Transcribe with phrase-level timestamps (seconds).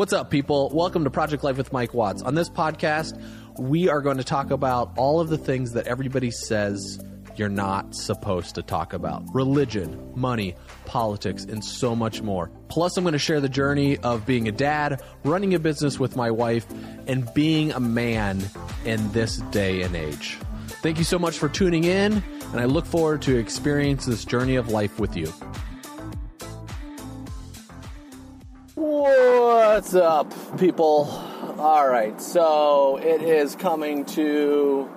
[0.00, 0.70] What's up, people?
[0.72, 2.22] Welcome to Project Life with Mike Watts.
[2.22, 3.22] On this podcast,
[3.58, 6.98] we are going to talk about all of the things that everybody says
[7.36, 10.54] you're not supposed to talk about religion, money,
[10.86, 12.50] politics, and so much more.
[12.68, 16.16] Plus, I'm going to share the journey of being a dad, running a business with
[16.16, 16.64] my wife,
[17.06, 18.42] and being a man
[18.86, 20.38] in this day and age.
[20.80, 24.56] Thank you so much for tuning in, and I look forward to experience this journey
[24.56, 25.30] of life with you.
[29.72, 31.06] What's up, people?
[31.56, 34.90] All right, so it is coming to.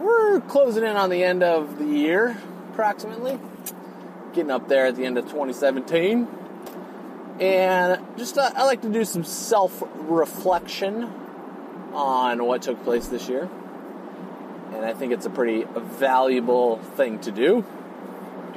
[0.00, 2.38] We're closing in on the end of the year,
[2.72, 3.38] approximately.
[4.32, 6.26] Getting up there at the end of 2017.
[7.40, 11.02] And just, uh, I like to do some self reflection
[11.92, 13.50] on what took place this year.
[14.72, 17.66] And I think it's a pretty valuable thing to do.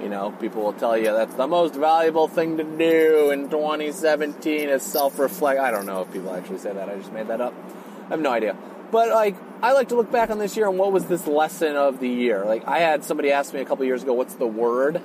[0.01, 4.69] You know, people will tell you that's the most valuable thing to do in 2017
[4.69, 5.59] is self reflect.
[5.59, 6.89] I don't know if people actually say that.
[6.89, 7.53] I just made that up.
[8.07, 8.57] I have no idea.
[8.91, 11.75] But like, I like to look back on this year and what was this lesson
[11.75, 12.43] of the year.
[12.45, 15.01] Like, I had somebody ask me a couple years ago, "What's the word?"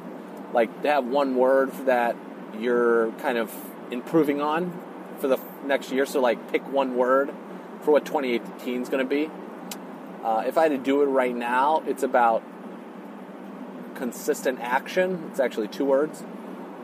[0.55, 2.17] Like to have one word that
[2.58, 3.52] you're kind of
[3.91, 4.72] improving on
[5.19, 6.06] for the next year.
[6.06, 7.30] So like, pick one word
[7.83, 9.30] for what 2018 is going to be.
[10.24, 12.42] Uh, if I had to do it right now, it's about
[13.97, 15.28] consistent action.
[15.30, 16.22] It's actually two words.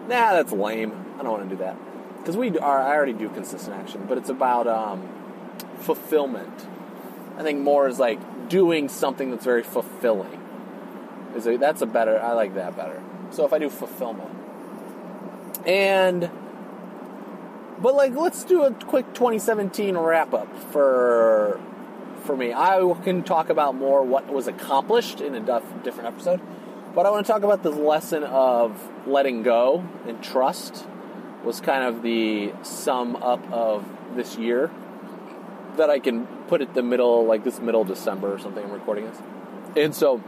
[0.08, 0.92] Nah, that's lame.
[1.18, 1.77] I don't want to do that
[2.18, 2.80] because we are.
[2.80, 5.08] I already do consistent action, but it's about um,
[5.78, 6.66] fulfillment.
[7.36, 10.40] I think more is like doing something that's very fulfilling.
[11.36, 12.20] Is a, that's a better?
[12.20, 13.02] I like that better.
[13.30, 14.30] So if I do fulfillment,
[15.66, 16.30] and
[17.78, 21.60] but like let's do a quick 2017 wrap up for
[22.24, 22.52] for me.
[22.52, 26.40] I can talk about more what was accomplished in a different episode.
[26.94, 30.86] But I want to talk about this lesson of letting go and trust
[31.42, 34.70] was kind of the sum up of this year
[35.78, 38.62] that I can put at the middle, like this middle December or something.
[38.62, 39.16] I'm recording this,
[39.74, 40.22] and so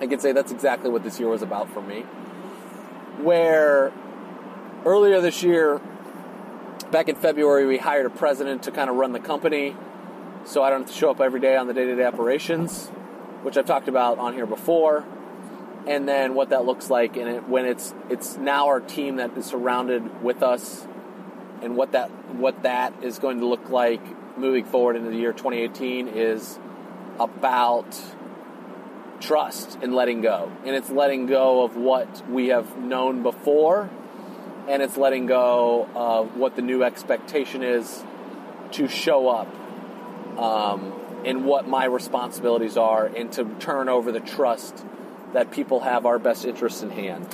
[0.00, 2.00] I can say that's exactly what this year was about for me.
[3.20, 3.92] Where
[4.86, 5.82] earlier this year,
[6.90, 9.76] back in February, we hired a president to kind of run the company,
[10.46, 12.88] so I don't have to show up every day on the day-to-day operations,
[13.42, 15.04] which I've talked about on here before
[15.86, 19.36] and then what that looks like and it, when it's it's now our team that
[19.36, 20.86] is surrounded with us
[21.62, 24.00] and what that what that is going to look like
[24.38, 26.58] moving forward into the year 2018 is
[27.18, 27.86] about
[29.20, 30.50] trust and letting go.
[30.64, 33.90] And it's letting go of what we have known before
[34.68, 38.04] and it's letting go of what the new expectation is
[38.72, 39.48] to show up
[40.38, 40.92] um,
[41.24, 44.84] and what my responsibilities are and to turn over the trust
[45.32, 47.26] that people have our best interests in hand.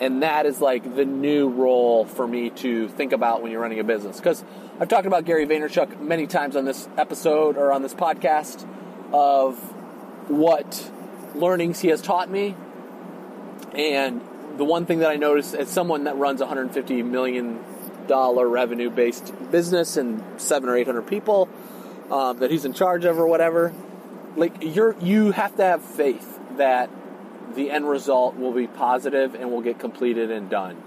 [0.00, 3.80] And that is like the new role for me to think about when you're running
[3.80, 4.16] a business.
[4.18, 4.44] Because
[4.78, 8.66] I've talked about Gary Vaynerchuk many times on this episode or on this podcast
[9.12, 9.56] of
[10.30, 10.90] what
[11.34, 12.54] learnings he has taught me.
[13.74, 14.20] And
[14.56, 17.64] the one thing that I noticed as someone that runs 150 million
[18.08, 21.48] dollar revenue based business and seven or eight hundred people
[22.10, 23.72] um, that he's in charge of or whatever,
[24.34, 26.90] like you're you have to have faith that
[27.54, 30.82] the end result will be positive and will get completed and done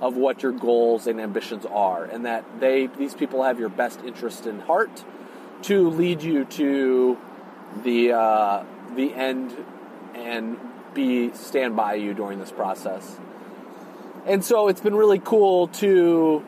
[0.00, 4.00] of what your goals and ambitions are and that they these people have your best
[4.04, 5.04] interest in heart
[5.62, 7.16] to lead you to
[7.84, 8.64] the uh,
[8.96, 9.56] the end
[10.14, 10.58] and
[10.92, 13.18] be stand by you during this process.
[14.26, 16.44] And so it's been really cool to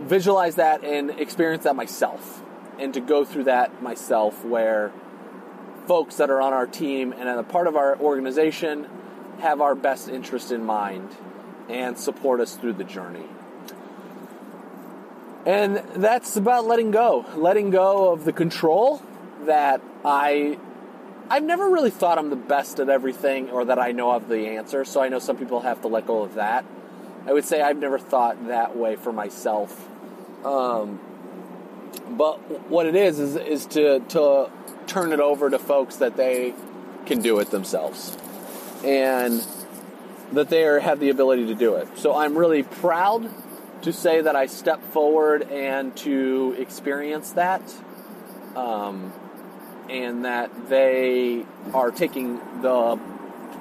[0.00, 2.42] visualize that and experience that myself
[2.78, 4.92] and to go through that myself where
[5.86, 8.88] folks that are on our team and a part of our organization
[9.40, 11.08] have our best interest in mind
[11.68, 13.26] and support us through the journey.
[15.44, 19.02] And that's about letting go, letting go of the control
[19.44, 20.58] that I
[21.28, 24.48] I've never really thought I'm the best at everything or that I know of the
[24.48, 24.84] answer.
[24.84, 26.64] So I know some people have to let go of that.
[27.26, 29.88] I would say I've never thought that way for myself.
[30.44, 31.00] Um,
[32.10, 34.50] but what it is is is to to
[34.86, 36.54] turn it over to folks that they
[37.06, 38.16] can do it themselves
[38.84, 39.44] and
[40.32, 41.86] that they are, have the ability to do it.
[41.98, 43.30] So I'm really proud
[43.82, 47.62] to say that I stepped forward and to experience that.
[48.56, 49.12] Um,
[49.88, 52.98] and that they are taking the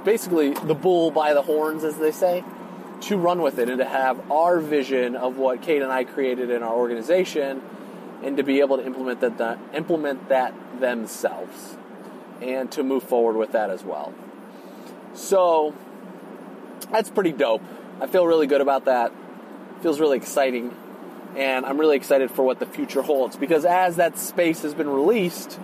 [0.05, 2.43] basically the bull by the horns, as they say,
[3.01, 6.49] to run with it and to have our vision of what Kate and I created
[6.49, 7.61] in our organization
[8.23, 11.77] and to be able to implement that, implement that themselves
[12.41, 14.13] and to move forward with that as well.
[15.13, 15.75] So
[16.91, 17.61] that's pretty dope.
[17.99, 19.11] I feel really good about that.
[19.81, 20.75] Feels really exciting.
[21.35, 24.89] And I'm really excited for what the future holds because as that space has been
[24.89, 25.59] released,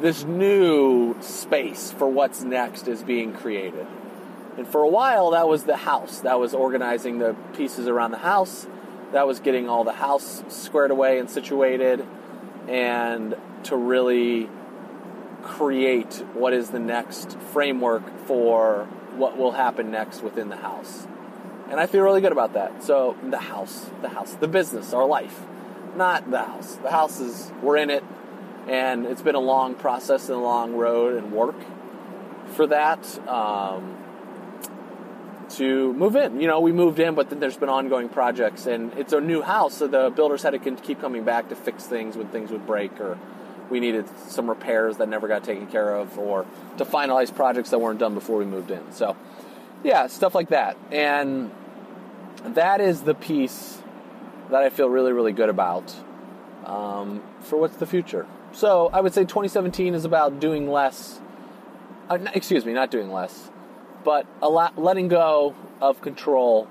[0.00, 3.86] this new space for what's next is being created.
[4.56, 6.20] And for a while, that was the house.
[6.20, 8.66] That was organizing the pieces around the house.
[9.12, 12.06] That was getting all the house squared away and situated.
[12.68, 14.48] And to really
[15.42, 18.86] create what is the next framework for
[19.16, 21.06] what will happen next within the house.
[21.70, 22.82] And I feel really good about that.
[22.82, 25.46] So, the house, the house, the business, our life,
[25.96, 26.76] not the house.
[26.76, 28.04] The house is, we're in it,
[28.68, 31.56] and it's been a long process and a long road and work
[32.54, 33.96] for that um,
[35.50, 36.40] to move in.
[36.40, 39.42] You know, we moved in, but then there's been ongoing projects, and it's a new
[39.42, 42.66] house, so the builders had to keep coming back to fix things when things would
[42.66, 43.18] break or
[43.70, 46.44] we needed some repairs that never got taken care of or
[46.76, 48.92] to finalize projects that weren't done before we moved in.
[48.92, 49.16] So,
[49.84, 50.76] yeah, stuff like that.
[50.90, 51.50] And
[52.44, 53.80] that is the piece
[54.50, 55.94] that I feel really, really good about
[56.66, 58.26] um, for what's the future.
[58.52, 61.20] So, I would say 2017 is about doing less.
[62.08, 63.50] Uh, excuse me, not doing less,
[64.04, 66.68] but a lot, letting go of control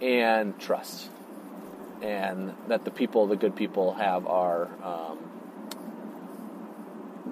[0.00, 1.10] and trust.
[2.02, 5.18] And that the people, the good people, have our um,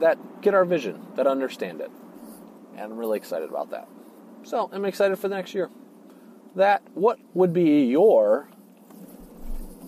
[0.01, 1.91] that get our vision, that understand it.
[2.73, 3.89] And I'm really excited about that.
[4.43, 5.71] So I'm excited for the next year.
[6.57, 8.49] That what would be your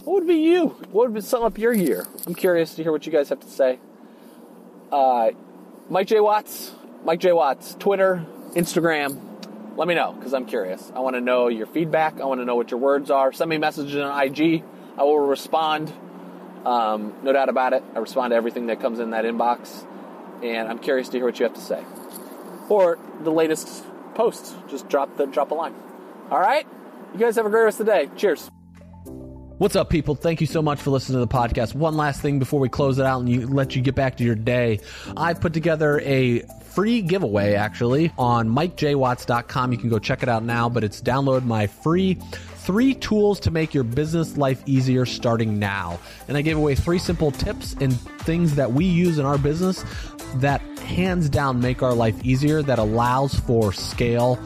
[0.05, 0.69] what would be you?
[0.91, 2.07] What would sum up your year?
[2.27, 3.79] I'm curious to hear what you guys have to say.
[4.91, 5.33] Uh,
[5.91, 6.21] Mike J.
[6.21, 6.73] Watts,
[7.05, 7.33] Mike J.
[7.33, 8.25] Watts, Twitter,
[8.55, 9.28] Instagram.
[9.79, 10.91] Let me know because I'm curious.
[10.93, 12.21] I want to know your feedback.
[12.21, 13.33] I want to know what your words are.
[13.33, 14.65] Send me messages on IG.
[14.99, 15.93] I will respond.
[16.67, 17.85] Um, no doubt about it.
[17.95, 19.87] I respond to everything that comes in that inbox
[20.43, 21.85] and I'm curious to hear what you have to say.
[22.69, 23.85] Or the latest
[24.17, 24.53] post.
[24.69, 25.75] Just drop the drop a line.
[26.29, 26.67] All right?
[27.13, 28.11] You guys have a great rest of the day.
[28.17, 28.51] Cheers.
[29.59, 30.15] What's up, people?
[30.15, 31.75] Thank you so much for listening to the podcast.
[31.75, 34.25] One last thing before we close it out and you, let you get back to
[34.25, 34.79] your day.
[35.17, 39.73] I've put together a free giveaway actually on mikejwatts.com.
[39.73, 43.51] You can go check it out now, but it's download my free three tools to
[43.51, 45.99] make your business life easier starting now.
[46.29, 49.85] And I gave away three simple tips and things that we use in our business
[50.37, 54.39] that hands down make our life easier, that allows for scale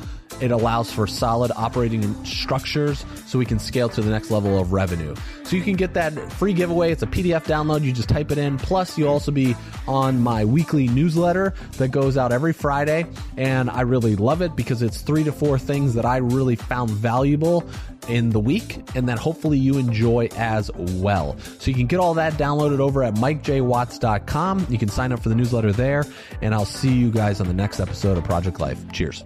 [0.43, 4.73] it allows for solid operating structures so we can scale to the next level of
[4.73, 5.15] revenue.
[5.45, 6.91] So you can get that free giveaway.
[6.91, 7.83] It's a PDF download.
[7.83, 8.59] You just type it in.
[8.59, 9.55] Plus, you'll also be
[9.87, 13.07] on my weekly newsletter that goes out every Friday.
[13.37, 16.91] And I really love it because it's three to four things that I really found
[16.91, 17.69] valuable
[18.09, 21.37] in the week and that hopefully you enjoy as well.
[21.61, 24.67] So you can get all that downloaded over at mikejwatts.com.
[24.69, 26.05] You can sign up for the newsletter there.
[26.41, 28.81] And I'll see you guys on the next episode of Project Life.
[28.91, 29.25] Cheers.